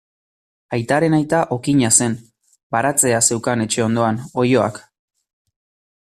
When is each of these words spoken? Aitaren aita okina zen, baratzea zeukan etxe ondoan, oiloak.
Aitaren 0.77 1.15
aita 1.17 1.41
okina 1.55 1.91
zen, 1.99 2.15
baratzea 2.75 3.19
zeukan 3.31 3.61
etxe 3.69 3.85
ondoan, 3.89 4.17
oiloak. 4.45 4.81